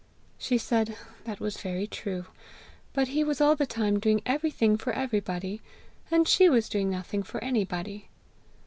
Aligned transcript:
She 0.39 0.57
said 0.57 0.95
that 1.25 1.39
was 1.39 1.61
very 1.61 1.85
true; 1.85 2.25
but 2.91 3.09
he 3.09 3.23
was 3.23 3.39
all 3.39 3.55
the 3.55 3.67
time 3.67 3.99
doing 3.99 4.23
everything 4.25 4.75
for 4.75 4.91
everybody, 4.93 5.61
and 6.09 6.27
she 6.27 6.49
was 6.49 6.69
doing 6.69 6.89
nothing 6.89 7.21
for 7.21 7.37
anybody. 7.43 8.07